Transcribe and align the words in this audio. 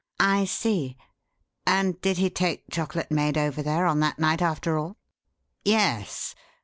"I 0.19 0.45
see. 0.45 0.97
And 1.67 2.01
did 2.01 2.17
he 2.17 2.31
take 2.31 2.71
Chocolate 2.71 3.11
Maid 3.11 3.37
over 3.37 3.61
there 3.61 3.85
on 3.85 3.99
that 3.99 4.17
night, 4.17 4.41
after 4.41 4.75
all?" 4.79 4.97
"Yes. 5.63 6.33